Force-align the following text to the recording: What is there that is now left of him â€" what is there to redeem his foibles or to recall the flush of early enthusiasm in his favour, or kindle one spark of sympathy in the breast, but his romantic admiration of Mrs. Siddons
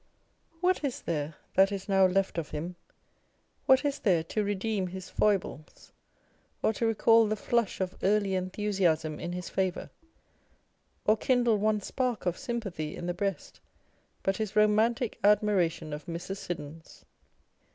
What 0.61 0.83
is 0.83 1.03
there 1.03 1.35
that 1.53 1.71
is 1.71 1.87
now 1.87 2.07
left 2.07 2.39
of 2.39 2.49
him 2.49 2.69
â€" 2.71 2.75
what 3.67 3.85
is 3.85 3.99
there 3.99 4.23
to 4.23 4.43
redeem 4.43 4.87
his 4.87 5.11
foibles 5.11 5.93
or 6.63 6.73
to 6.73 6.87
recall 6.87 7.27
the 7.27 7.35
flush 7.35 7.79
of 7.79 7.95
early 8.01 8.33
enthusiasm 8.33 9.19
in 9.19 9.33
his 9.33 9.49
favour, 9.49 9.91
or 11.05 11.17
kindle 11.17 11.59
one 11.59 11.81
spark 11.81 12.25
of 12.25 12.35
sympathy 12.35 12.95
in 12.95 13.05
the 13.05 13.13
breast, 13.13 13.59
but 14.23 14.37
his 14.37 14.55
romantic 14.55 15.19
admiration 15.23 15.93
of 15.93 16.07
Mrs. 16.07 16.37
Siddons 16.37 17.05